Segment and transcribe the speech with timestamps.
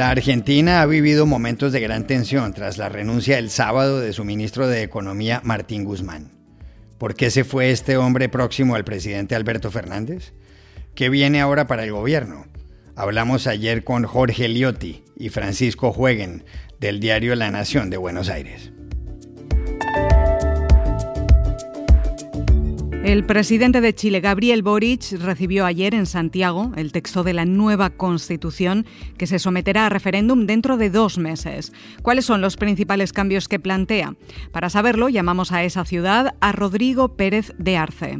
[0.00, 4.24] La Argentina ha vivido momentos de gran tensión tras la renuncia el sábado de su
[4.24, 6.32] ministro de Economía, Martín Guzmán.
[6.96, 10.32] ¿Por qué se fue este hombre próximo al presidente Alberto Fernández?
[10.94, 12.46] ¿Qué viene ahora para el gobierno?
[12.96, 16.46] Hablamos ayer con Jorge Liotti y Francisco Jueguen
[16.78, 18.72] del diario La Nación de Buenos Aires.
[23.02, 27.88] El presidente de Chile, Gabriel Boric, recibió ayer en Santiago el texto de la nueva
[27.88, 28.84] constitución
[29.16, 31.72] que se someterá a referéndum dentro de dos meses.
[32.02, 34.16] ¿Cuáles son los principales cambios que plantea?
[34.52, 38.18] Para saberlo, llamamos a esa ciudad a Rodrigo Pérez de Arce.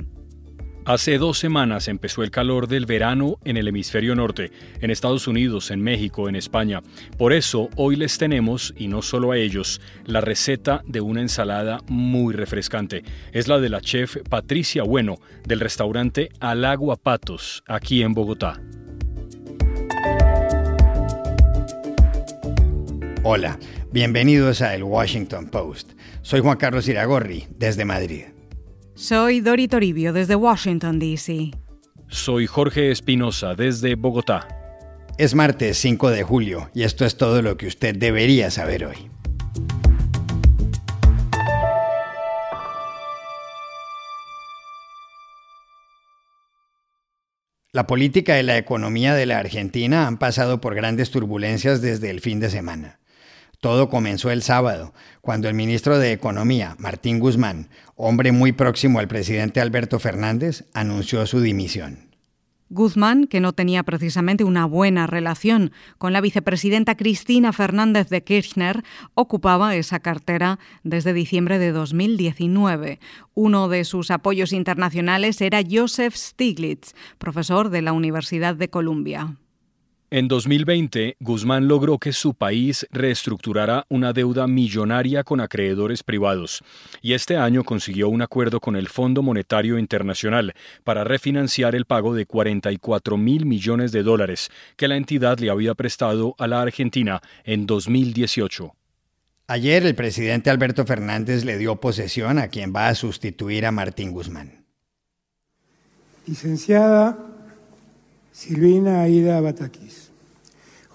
[0.91, 4.51] Hace dos semanas empezó el calor del verano en el hemisferio norte,
[4.81, 6.83] en Estados Unidos, en México, en España.
[7.17, 11.79] Por eso hoy les tenemos, y no solo a ellos, la receta de una ensalada
[11.87, 13.05] muy refrescante.
[13.31, 18.61] Es la de la chef Patricia Bueno, del restaurante Al Agua Patos, aquí en Bogotá.
[23.23, 23.61] Hola,
[23.93, 25.93] bienvenidos a El Washington Post.
[26.23, 28.25] Soy Juan Carlos Iragorri, desde Madrid.
[29.01, 31.53] Soy Dori Toribio desde Washington, D.C.
[32.09, 34.47] Soy Jorge Espinosa desde Bogotá.
[35.17, 39.11] Es martes 5 de julio y esto es todo lo que usted debería saber hoy.
[47.73, 52.21] La política y la economía de la Argentina han pasado por grandes turbulencias desde el
[52.21, 53.01] fin de semana.
[53.61, 59.09] Todo comenzó el sábado, cuando el ministro de Economía, Martín Guzmán, hombre muy próximo al
[59.09, 62.09] presidente Alberto Fernández, anunció su dimisión.
[62.71, 68.83] Guzmán, que no tenía precisamente una buena relación con la vicepresidenta Cristina Fernández de Kirchner,
[69.15, 72.99] ocupaba esa cartera desde diciembre de 2019.
[73.35, 79.37] Uno de sus apoyos internacionales era Joseph Stiglitz, profesor de la Universidad de Columbia.
[80.13, 86.65] En 2020, Guzmán logró que su país reestructurara una deuda millonaria con acreedores privados
[87.01, 92.13] y este año consiguió un acuerdo con el Fondo Monetario Internacional para refinanciar el pago
[92.13, 97.21] de 44 mil millones de dólares que la entidad le había prestado a la Argentina
[97.45, 98.75] en 2018.
[99.47, 104.11] Ayer el presidente Alberto Fernández le dio posesión a quien va a sustituir a Martín
[104.11, 104.65] Guzmán.
[106.27, 107.31] Licenciada
[108.41, 110.09] Silvina Aida Batakis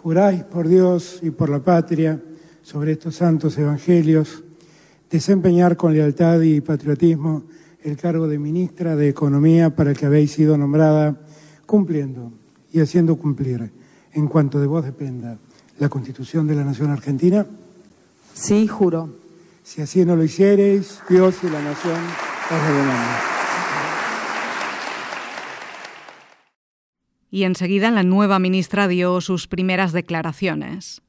[0.02, 2.20] juráis por Dios y por la patria
[2.64, 4.44] sobre estos santos evangelios,
[5.12, 7.44] desempeñar con lealtad y patriotismo
[7.84, 11.22] el cargo de ministra de Economía para el que habéis sido nombrada,
[11.68, 12.32] cumpliendo
[12.74, 13.72] y haciendo cumplir,
[14.14, 15.38] en cuanto de vos dependa,
[15.78, 17.46] la Constitución de la Nación Argentina?
[18.34, 19.20] Sí, juro.
[19.62, 22.00] Si así no lo hiciereis, Dios y la Nación
[22.50, 23.35] os revelan.
[27.36, 31.02] Y enseguida la nueva ministra dio sus primeras declaraciones.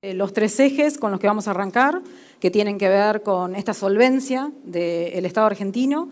[0.00, 2.00] Eh, los tres ejes con los que vamos a arrancar,
[2.40, 6.08] que tienen que ver con esta solvencia del Estado argentino,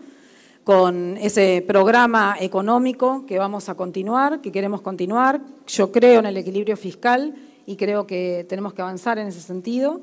[0.63, 5.41] con ese programa económico que vamos a continuar, que queremos continuar.
[5.65, 7.33] Yo creo en el equilibrio fiscal
[7.65, 9.99] y creo que tenemos que avanzar en ese sentido.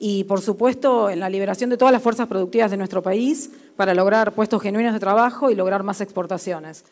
[0.00, 3.94] Y, por supuesto, en la liberación de todas las fuerzas productivas de nuestro país para
[3.94, 6.84] lograr puestos genuinos de trabajo y lograr más exportaciones.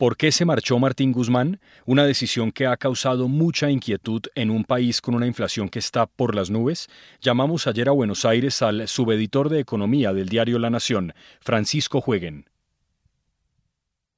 [0.00, 1.60] ¿Por qué se marchó Martín Guzmán?
[1.84, 6.06] Una decisión que ha causado mucha inquietud en un país con una inflación que está
[6.06, 6.88] por las nubes.
[7.20, 11.12] Llamamos ayer a Buenos Aires al subeditor de Economía del diario La Nación,
[11.42, 12.46] Francisco Jueguen.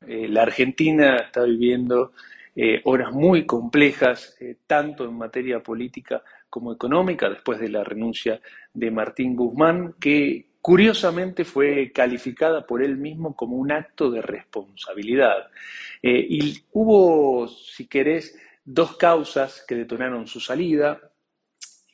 [0.06, 2.12] Eh, la Argentina está viviendo
[2.54, 8.40] eh, horas muy complejas, eh, tanto en materia política como económica, después de la renuncia
[8.72, 15.50] de Martín Guzmán, que curiosamente fue calificada por él mismo como un acto de responsabilidad.
[16.00, 21.00] Eh, y hubo, si querés, dos causas que detonaron su salida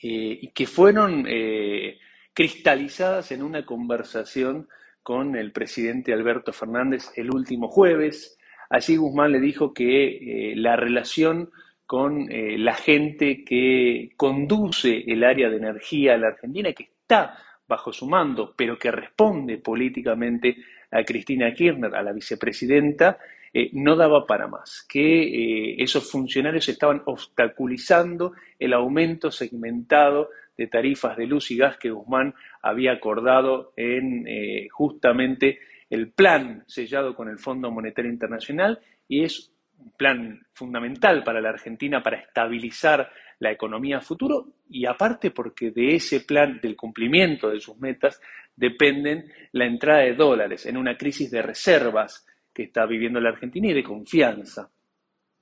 [0.03, 1.99] eh, y que fueron eh,
[2.35, 4.69] cristalizadas en una conversación
[5.03, 8.39] con el presidente Alberto Fernández el último jueves.
[8.69, 11.51] Allí Guzmán le dijo que la relación
[11.87, 17.39] con la gente que conduce el área de energía a la Argentina, que está
[17.69, 20.57] bajo su mando, pero que responde políticamente
[20.91, 23.19] a Cristina Kirchner, a la vicepresidenta,
[23.53, 30.67] eh, no daba para más, que eh, esos funcionarios estaban obstaculizando el aumento segmentado de
[30.67, 37.15] tarifas de luz y gas que Guzmán había acordado en eh, justamente el plan sellado
[37.15, 43.11] con el Fondo Monetario Internacional y es un plan fundamental para la Argentina para estabilizar
[43.41, 48.21] la economía futuro y aparte porque de ese plan, del cumplimiento de sus metas,
[48.57, 53.69] dependen la entrada de dólares en una crisis de reservas que está viviendo la Argentina
[53.69, 54.71] y de confianza.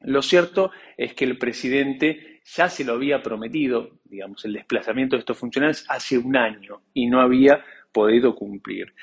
[0.01, 5.21] Lo cierto es que el presidente ya se lo había prometido, digamos, el desplazamiento de
[5.21, 8.95] estos funcionarios hace un año y no había podido cumplir.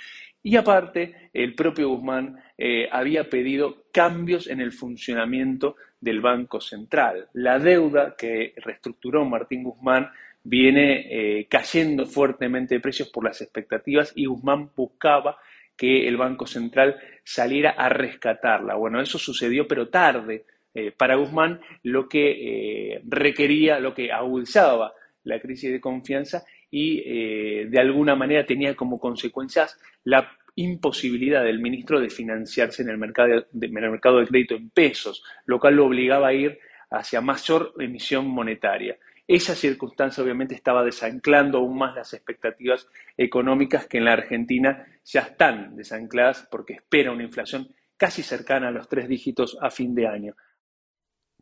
[0.43, 7.27] Y aparte, el propio Guzmán eh, había pedido cambios en el funcionamiento del Banco Central.
[7.33, 10.09] La deuda que reestructuró Martín Guzmán
[10.43, 15.37] viene eh, cayendo fuertemente de precios por las expectativas y Guzmán buscaba
[15.75, 18.75] que el Banco Central saliera a rescatarla.
[18.75, 25.39] Bueno, eso sucedió, pero tarde eh, para Guzmán, lo que requería, lo que agudizaba la
[25.39, 31.99] crisis de confianza y eh, de alguna manera tenía como consecuencias la imposibilidad del ministro
[31.99, 36.27] de financiarse en el mercado de, mercado de crédito en pesos, lo cual lo obligaba
[36.27, 36.59] a ir
[36.91, 38.97] hacia mayor emisión monetaria.
[39.27, 45.21] Esa circunstancia obviamente estaba desanclando aún más las expectativas económicas que en la Argentina ya
[45.21, 50.07] están desancladas porque espera una inflación casi cercana a los tres dígitos a fin de
[50.07, 50.35] año.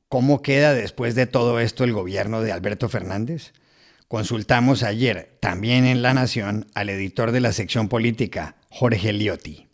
[0.07, 3.53] ¿Cómo queda después de todo esto el gobierno de Alberto Fernández?
[4.11, 9.69] Consultamos ayer, también en La Nación, al editor de la sección política, Jorge Liotti.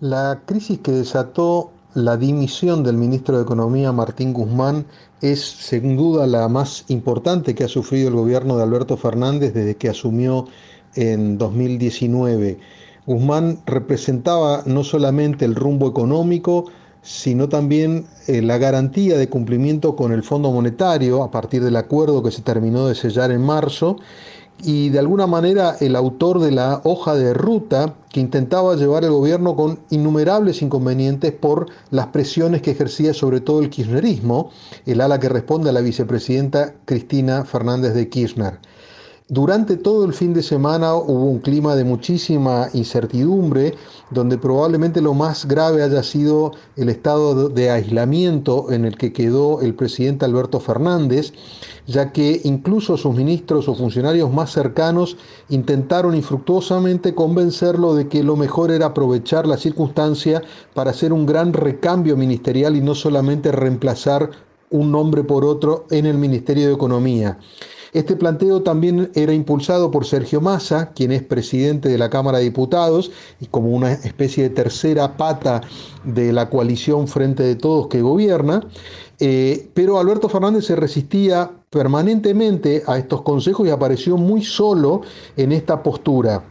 [0.00, 4.84] La crisis que desató la dimisión del ministro de Economía Martín Guzmán
[5.22, 9.76] es sin duda la más importante que ha sufrido el gobierno de Alberto Fernández desde
[9.76, 10.46] que asumió
[10.96, 12.58] en 2019.
[13.06, 16.66] Guzmán representaba no solamente el rumbo económico,
[17.04, 22.22] sino también eh, la garantía de cumplimiento con el Fondo Monetario a partir del acuerdo
[22.22, 23.98] que se terminó de sellar en marzo
[24.62, 29.10] y de alguna manera el autor de la hoja de ruta que intentaba llevar el
[29.10, 34.50] gobierno con innumerables inconvenientes por las presiones que ejercía sobre todo el kirchnerismo,
[34.86, 38.60] el ala que responde a la vicepresidenta Cristina Fernández de Kirchner.
[39.28, 43.74] Durante todo el fin de semana hubo un clima de muchísima incertidumbre,
[44.10, 49.62] donde probablemente lo más grave haya sido el estado de aislamiento en el que quedó
[49.62, 51.32] el presidente Alberto Fernández,
[51.86, 55.16] ya que incluso sus ministros o funcionarios más cercanos
[55.48, 60.42] intentaron infructuosamente convencerlo de que lo mejor era aprovechar la circunstancia
[60.74, 64.28] para hacer un gran recambio ministerial y no solamente reemplazar
[64.68, 67.38] un nombre por otro en el Ministerio de Economía.
[67.94, 72.44] Este planteo también era impulsado por Sergio Massa, quien es presidente de la Cámara de
[72.44, 75.60] Diputados y como una especie de tercera pata
[76.02, 78.66] de la coalición Frente de Todos que gobierna.
[79.20, 85.02] Eh, pero Alberto Fernández se resistía permanentemente a estos consejos y apareció muy solo
[85.36, 86.42] en esta postura.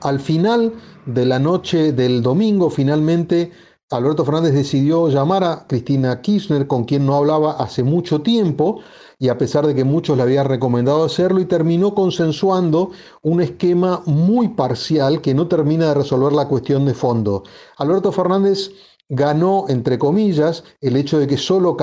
[0.00, 0.72] Al final
[1.04, 3.52] de la noche del domingo, finalmente
[3.90, 8.80] Alberto Fernández decidió llamar a Cristina Kirchner, con quien no hablaba hace mucho tiempo,
[9.22, 12.90] y a pesar de que muchos le habían recomendado hacerlo, y terminó consensuando
[13.22, 17.44] un esquema muy parcial que no termina de resolver la cuestión de fondo.
[17.76, 18.72] Alberto Fernández
[19.08, 21.76] ganó, entre comillas, el hecho de que solo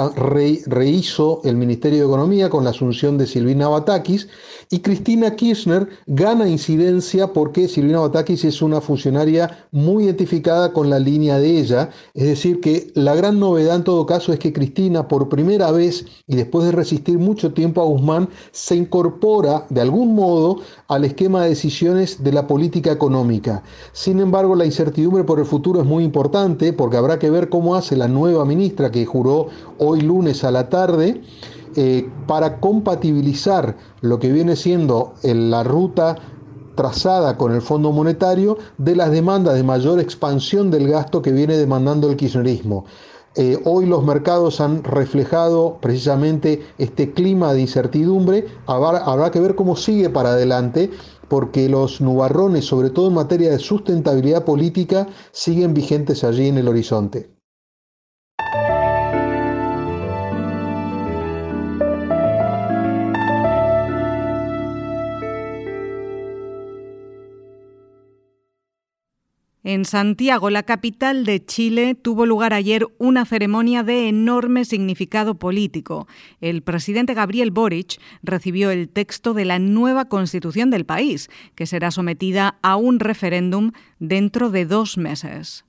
[0.66, 4.28] rehizo el Ministerio de Economía con la asunción de Silvina Batakis
[4.72, 11.00] y Cristina Kirchner gana incidencia porque Silvina Batakis es una funcionaria muy identificada con la
[11.00, 15.08] línea de ella, es decir, que la gran novedad en todo caso es que Cristina
[15.08, 20.14] por primera vez y después de resistir mucho tiempo a Guzmán se incorpora de algún
[20.14, 20.58] modo
[20.88, 23.64] al esquema de decisiones de la política económica.
[23.92, 27.74] Sin embargo, la incertidumbre por el futuro es muy importante porque habrá que ver cómo
[27.74, 29.48] hace la nueva ministra que juró
[29.80, 31.22] hoy lunes a la tarde
[31.76, 36.16] eh, para compatibilizar lo que viene siendo la ruta
[36.76, 41.58] trazada con el Fondo Monetario de las demandas de mayor expansión del gasto que viene
[41.58, 42.86] demandando el kirchnerismo.
[43.36, 48.46] Eh, hoy los mercados han reflejado precisamente este clima de incertidumbre.
[48.66, 50.90] habrá, que ver cómo sigue para adelante,
[51.28, 56.68] porque los nubarrones, sobre todo en materia de sustentabilidad política, siguen vigentes allí en el
[56.68, 57.39] horizonte.
[69.72, 76.08] En Santiago, la capital de Chile, tuvo lugar ayer una ceremonia de enorme significado político.
[76.42, 81.92] El presidente Gabriel Boric recibió el texto de la nueva constitución del país, que será
[81.92, 85.66] sometida a un referéndum dentro de dos meses.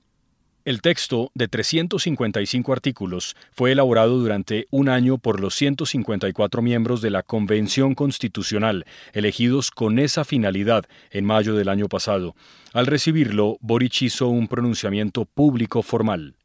[0.63, 7.09] El texto, de 355 artículos, fue elaborado durante un año por los 154 miembros de
[7.09, 12.35] la Convención Constitucional, elegidos con esa finalidad en mayo del año pasado.
[12.73, 16.35] Al recibirlo, Boric hizo un pronunciamiento público formal.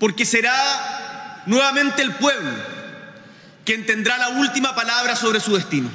[0.00, 2.50] Porque será nuevamente el pueblo
[3.64, 5.88] quien tendrá la última palabra sobre su destino.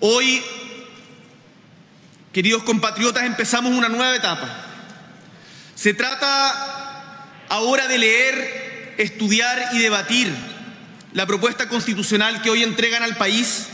[0.00, 0.42] Hoy,
[2.30, 4.65] queridos compatriotas, empezamos una nueva etapa
[5.76, 10.34] se trata ahora de leer, estudiar y debatir
[11.12, 13.68] la propuesta constitucional que hoy entregan al país.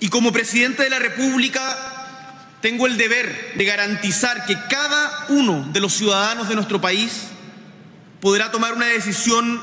[0.00, 5.80] Y como presidente de la República tengo el deber de garantizar que cada uno de
[5.80, 7.24] los ciudadanos de nuestro país
[8.20, 9.60] podrá tomar una decisión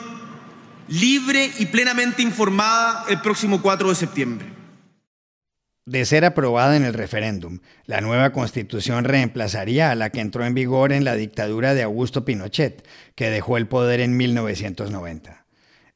[0.87, 4.54] libre y plenamente informada el próximo 4 de septiembre.
[5.87, 10.55] De ser aprobada en el referéndum, la nueva constitución reemplazaría a la que entró en
[10.55, 15.45] vigor en la dictadura de Augusto Pinochet, que dejó el poder en 1990.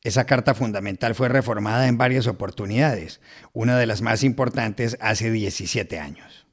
[0.03, 3.19] Esa carta fundamental fue reformada en varias oportunidades,
[3.51, 6.45] una de las más importantes hace 17 años.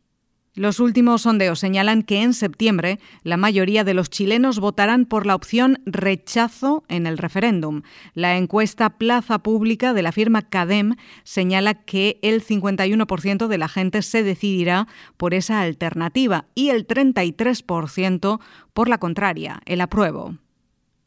[0.56, 5.34] Los últimos sondeos señalan que en septiembre la mayoría de los chilenos votarán por la
[5.34, 7.82] opción rechazo en el referéndum.
[8.14, 10.94] La encuesta Plaza Pública de la firma CADEM
[11.24, 18.40] señala que el 51% de la gente se decidirá por esa alternativa y el 33%
[18.72, 20.36] por la contraria, el apruebo.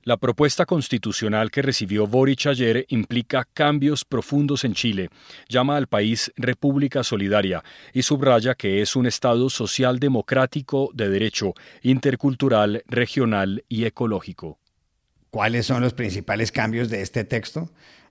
[0.04, 5.10] La propuesta constitucional que recibió Boric ayer implica cambios profundos en Chile,
[5.50, 11.54] llama al país República Solidaria y subraya que es un Estado social democrático de derecho,
[11.82, 14.58] intercultural, regional y ecológico.
[15.32, 17.70] ¿Cuáles son los principales cambios de este texto?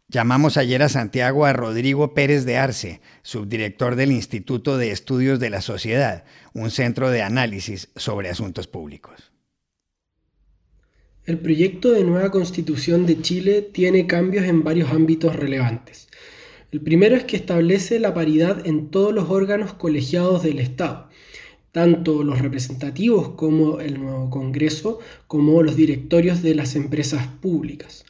[0.08, 5.48] Llamamos ayer a Santiago a Rodrigo Pérez de Arce, subdirector del Instituto de Estudios de
[5.48, 9.27] la Sociedad, un centro de análisis sobre asuntos públicos.
[11.28, 16.08] El proyecto de nueva constitución de Chile tiene cambios en varios ámbitos relevantes.
[16.72, 21.10] El primero es que establece la paridad en todos los órganos colegiados del Estado,
[21.70, 28.06] tanto los representativos como el nuevo Congreso, como los directorios de las empresas públicas.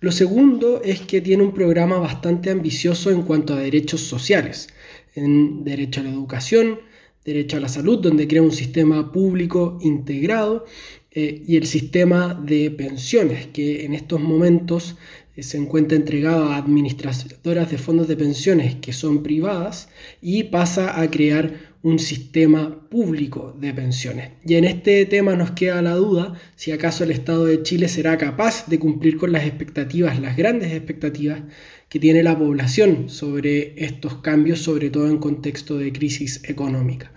[0.00, 4.68] Lo segundo es que tiene un programa bastante ambicioso en cuanto a derechos sociales,
[5.14, 6.80] en derecho a la educación,
[7.24, 10.66] derecho a la salud, donde crea un sistema público integrado
[11.12, 14.96] eh, y el sistema de pensiones, que en estos momentos
[15.34, 19.88] eh, se encuentra entregado a administradoras de fondos de pensiones que son privadas
[20.22, 24.30] y pasa a crear un sistema público de pensiones.
[24.44, 28.18] Y en este tema nos queda la duda si acaso el Estado de Chile será
[28.18, 31.40] capaz de cumplir con las expectativas, las grandes expectativas
[31.88, 37.12] que tiene la población sobre estos cambios, sobre todo en contexto de crisis económica.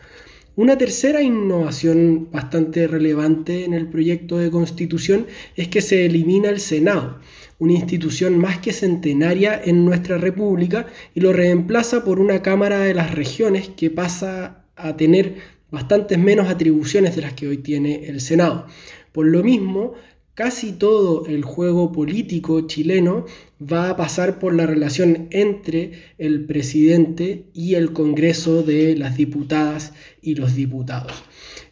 [0.55, 6.59] Una tercera innovación bastante relevante en el proyecto de constitución es que se elimina el
[6.59, 7.17] Senado,
[7.57, 12.93] una institución más que centenaria en nuestra República, y lo reemplaza por una Cámara de
[12.93, 15.37] las Regiones que pasa a tener
[15.71, 18.67] bastantes menos atribuciones de las que hoy tiene el Senado.
[19.11, 19.95] Por lo mismo,
[20.35, 23.25] casi todo el juego político chileno
[23.61, 29.93] va a pasar por la relación entre el presidente y el Congreso de las diputadas
[30.21, 31.13] y los diputados.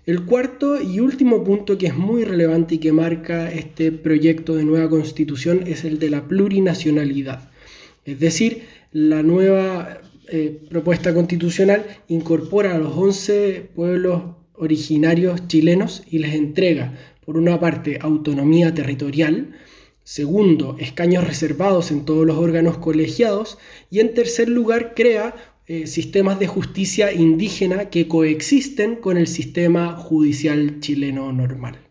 [0.05, 4.65] El cuarto y último punto que es muy relevante y que marca este proyecto de
[4.65, 7.51] nueva constitución es el de la plurinacionalidad.
[8.05, 16.19] Es decir, la nueva eh, propuesta constitucional incorpora a los 11 pueblos originarios chilenos y
[16.19, 16.93] les entrega
[17.25, 19.55] por una parte, autonomía territorial,
[20.03, 23.57] segundo, escaños reservados en todos los órganos colegiados
[23.89, 25.35] y en tercer lugar, crea
[25.67, 31.90] eh, sistemas de justicia indígena que coexisten con el sistema judicial chileno normal.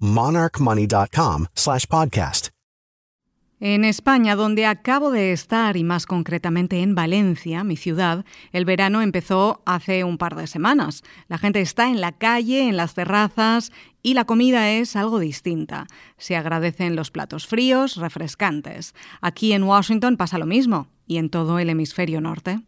[0.00, 2.48] monarchmoney.com slash podcast.
[3.60, 9.02] En España, donde acabo de estar y más concretamente en Valencia, mi ciudad, el verano
[9.02, 11.02] empezó hace un par de semanas.
[11.26, 15.88] La gente está en la calle, en las terrazas y la comida es algo distinta.
[16.18, 18.94] Se agradecen los platos fríos, refrescantes.
[19.20, 22.60] Aquí en Washington pasa lo mismo y en todo el hemisferio norte.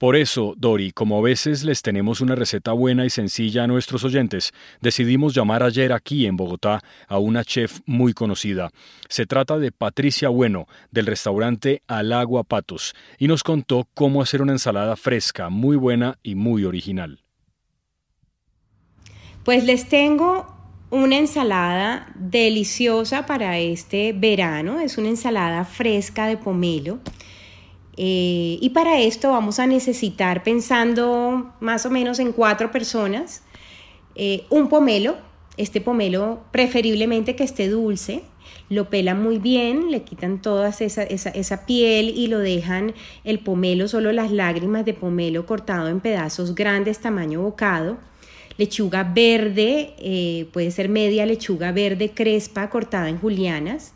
[0.00, 4.02] Por eso, Dori, como a veces les tenemos una receta buena y sencilla a nuestros
[4.02, 8.70] oyentes, decidimos llamar ayer aquí en Bogotá a una chef muy conocida.
[9.10, 14.40] Se trata de Patricia Bueno, del restaurante Al Agua Patos, y nos contó cómo hacer
[14.40, 17.20] una ensalada fresca, muy buena y muy original.
[19.44, 20.46] Pues les tengo
[20.88, 24.80] una ensalada deliciosa para este verano.
[24.80, 27.00] Es una ensalada fresca de pomelo
[28.02, 33.42] eh, y para esto vamos a necesitar, pensando más o menos en cuatro personas,
[34.14, 35.18] eh, un pomelo.
[35.58, 38.22] Este pomelo preferiblemente que esté dulce.
[38.70, 43.86] Lo pelan muy bien, le quitan toda esa, esa, piel y lo dejan el pomelo,
[43.86, 47.98] solo las lágrimas de pomelo cortado en pedazos grandes, tamaño bocado.
[48.56, 53.92] Lechuga verde, eh, puede ser media lechuga verde crespa cortada en julianas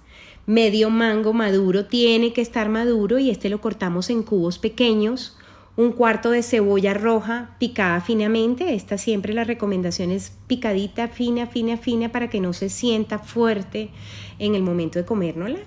[0.46, 5.36] medio mango maduro tiene que estar maduro y este lo cortamos en cubos pequeños,
[5.76, 11.76] un cuarto de cebolla roja picada finamente, esta siempre la recomendación es picadita, fina, fina,
[11.76, 13.90] fina para que no se sienta fuerte
[14.38, 15.58] en el momento de comérnosla.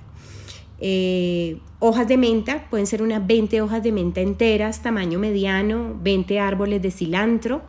[0.79, 6.39] Eh, hojas de menta, pueden ser unas 20 hojas de menta enteras, tamaño mediano, 20
[6.39, 7.63] árboles de cilantro,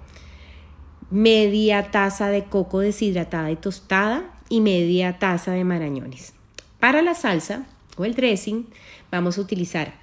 [1.10, 6.37] media taza de coco deshidratada y tostada y media taza de marañones.
[6.80, 7.66] Para la salsa
[7.96, 8.68] o el dressing
[9.10, 9.94] vamos a utilizar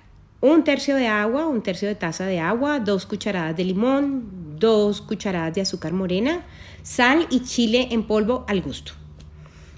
[0.42, 5.02] un tercio de agua, un tercio de taza de agua, dos cucharadas de limón, dos
[5.02, 6.46] cucharadas de azúcar morena,
[6.84, 8.92] sal y chile en polvo al gusto.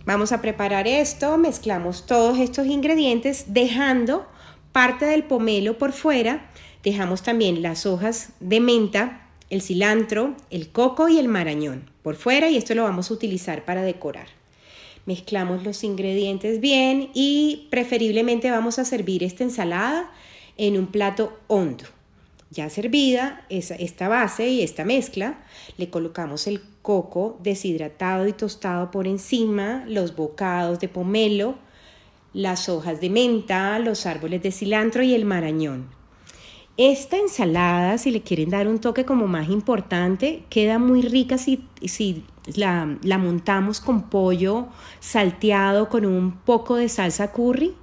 [0.06, 4.26] Vamos a preparar esto, mezclamos todos estos ingredientes dejando
[4.72, 6.50] parte del pomelo por fuera,
[6.84, 12.50] dejamos también las hojas de menta, el cilantro, el coco y el marañón por fuera
[12.50, 14.37] y esto lo vamos a utilizar para decorar.
[15.08, 20.12] Mezclamos los ingredientes bien y preferiblemente vamos a servir esta ensalada
[20.58, 21.86] en un plato hondo.
[22.52, 25.40] Ya servida esta base y esta mezcla,
[25.78, 31.56] le colocamos el coco deshidratado y tostado por encima, los bocados de pomelo,
[32.34, 35.97] las hojas de menta, los árboles de cilantro y el marañón.
[36.78, 41.66] Esta ensalada, si le quieren dar un toque como más importante, queda muy rica si,
[41.84, 42.24] si
[42.56, 44.68] la, la, montamos con pollo
[45.00, 47.74] salteado con un poco de salsa curry.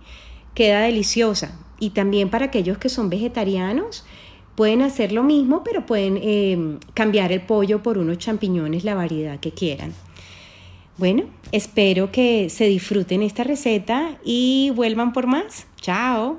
[0.54, 1.58] Queda deliciosa.
[1.80, 4.06] Y también para aquellos que son vegetarianos,
[4.54, 9.40] pueden hacer lo mismo, pero pueden eh, cambiar el pollo por unos champiñones, la variedad
[9.40, 9.92] que quieran.
[10.96, 15.66] Bueno, espero que se disfruten esta receta y vuelvan por más.
[15.80, 16.38] Chao.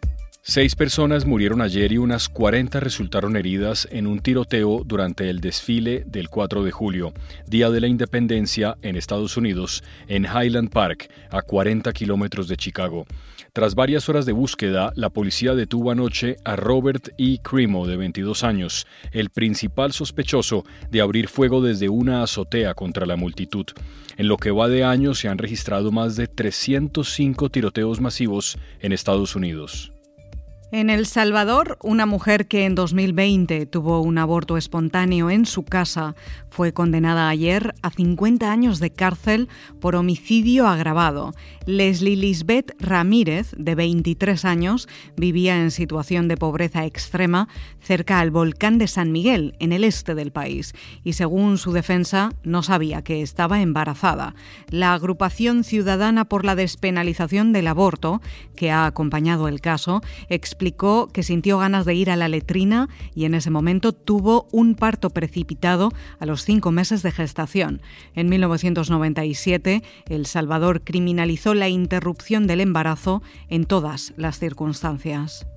[0.43, 6.03] Seis personas murieron ayer y unas 40 resultaron heridas en un tiroteo durante el desfile
[6.07, 7.13] del 4 de julio,
[7.45, 13.05] Día de la Independencia en Estados Unidos, en Highland Park, a 40 kilómetros de Chicago.
[13.53, 17.37] Tras varias horas de búsqueda, la policía detuvo anoche a Robert E.
[17.43, 23.15] Crimo, de 22 años, el principal sospechoso de abrir fuego desde una azotea contra la
[23.15, 23.67] multitud.
[24.17, 28.91] En lo que va de año se han registrado más de 305 tiroteos masivos en
[28.91, 29.91] Estados Unidos.
[30.73, 36.15] En El Salvador, una mujer que en 2020 tuvo un aborto espontáneo en su casa
[36.49, 39.49] fue condenada ayer a 50 años de cárcel
[39.81, 41.33] por homicidio agravado.
[41.65, 47.49] Leslie Lisbeth Ramírez, de 23 años, vivía en situación de pobreza extrema
[47.81, 52.31] cerca al volcán de San Miguel, en el este del país, y según su defensa
[52.43, 54.35] no sabía que estaba embarazada.
[54.69, 58.21] La agrupación ciudadana por la despenalización del aborto,
[58.55, 60.01] que ha acompañado el caso,
[60.61, 64.75] explicó que sintió ganas de ir a la letrina y en ese momento tuvo un
[64.75, 67.81] parto precipitado a los cinco meses de gestación.
[68.13, 75.47] En 1997, El Salvador criminalizó la interrupción del embarazo en todas las circunstancias.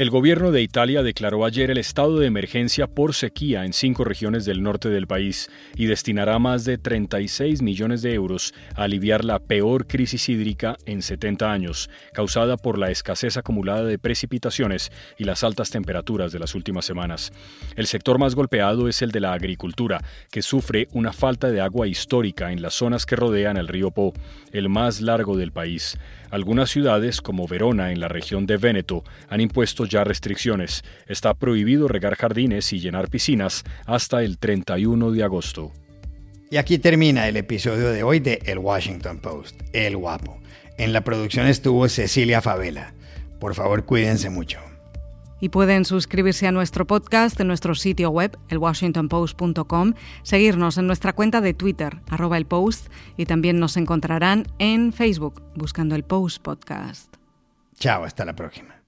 [0.00, 4.46] El gobierno de Italia declaró ayer el estado de emergencia por sequía en cinco regiones
[4.46, 9.40] del norte del país y destinará más de 36 millones de euros a aliviar la
[9.40, 15.44] peor crisis hídrica en 70 años, causada por la escasez acumulada de precipitaciones y las
[15.44, 17.30] altas temperaturas de las últimas semanas.
[17.76, 21.86] El sector más golpeado es el de la agricultura, que sufre una falta de agua
[21.86, 24.14] histórica en las zonas que rodean el río Po,
[24.50, 25.98] el más largo del país.
[26.30, 30.82] Algunas ciudades, como Verona en la región de Véneto, han impuesto ya restricciones.
[31.06, 35.72] Está prohibido regar jardines y llenar piscinas hasta el 31 de agosto.
[36.50, 40.40] Y aquí termina el episodio de hoy de El Washington Post, El Guapo.
[40.78, 42.94] En la producción estuvo Cecilia Favela.
[43.38, 44.58] Por favor, cuídense mucho.
[45.40, 51.40] Y pueden suscribirse a nuestro podcast en nuestro sitio web, elwashingtonpost.com, seguirnos en nuestra cuenta
[51.40, 57.14] de Twitter, arroba el post, y también nos encontrarán en Facebook, buscando el Post Podcast.
[57.78, 58.79] Chao, hasta la próxima.